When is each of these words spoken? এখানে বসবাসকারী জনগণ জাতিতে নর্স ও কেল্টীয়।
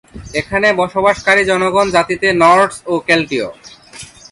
এখানে 0.35 0.67
বসবাসকারী 0.81 1.43
জনগণ 1.45 1.87
জাতিতে 1.95 2.27
নর্স 2.41 2.75
ও 2.85 2.93
কেল্টীয়। 3.07 3.47